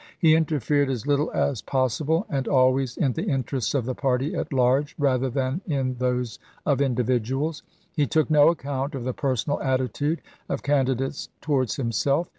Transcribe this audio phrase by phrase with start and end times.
[0.17, 4.33] He interfered as little as pos sible, and always in the interests of the party
[4.33, 7.61] at large, rather than in those of individuals.
[7.93, 12.27] He took no account of the personal attitude of candidates towards himself.